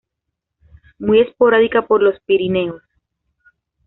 [0.97, 2.81] Muy esporádica por los Pirineos.